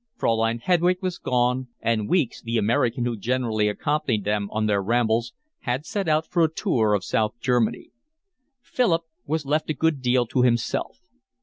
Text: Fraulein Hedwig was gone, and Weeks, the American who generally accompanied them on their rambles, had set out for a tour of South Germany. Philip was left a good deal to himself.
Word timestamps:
Fraulein 0.15 0.57
Hedwig 0.57 0.97
was 1.03 1.19
gone, 1.19 1.67
and 1.79 2.09
Weeks, 2.09 2.41
the 2.41 2.57
American 2.57 3.05
who 3.05 3.15
generally 3.15 3.67
accompanied 3.69 4.23
them 4.23 4.49
on 4.51 4.65
their 4.65 4.81
rambles, 4.81 5.31
had 5.59 5.85
set 5.85 6.07
out 6.07 6.25
for 6.25 6.43
a 6.43 6.51
tour 6.51 6.95
of 6.95 7.03
South 7.05 7.35
Germany. 7.39 7.91
Philip 8.63 9.03
was 9.27 9.45
left 9.45 9.69
a 9.69 9.75
good 9.75 10.01
deal 10.01 10.25
to 10.25 10.41
himself. 10.41 11.01